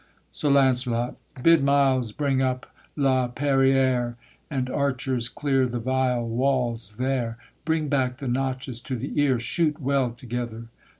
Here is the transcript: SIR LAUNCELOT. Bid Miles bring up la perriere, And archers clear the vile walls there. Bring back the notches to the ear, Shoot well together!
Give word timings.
SIR 0.31 0.49
LAUNCELOT. 0.49 1.15
Bid 1.43 1.63
Miles 1.63 2.11
bring 2.11 2.41
up 2.41 2.65
la 2.95 3.27
perriere, 3.27 4.15
And 4.49 4.67
archers 4.67 5.29
clear 5.29 5.67
the 5.67 5.77
vile 5.77 6.27
walls 6.27 6.95
there. 6.97 7.37
Bring 7.65 7.87
back 7.87 8.17
the 8.17 8.27
notches 8.27 8.81
to 8.81 8.95
the 8.95 9.21
ear, 9.21 9.37
Shoot 9.37 9.79
well 9.79 10.09
together! 10.09 10.69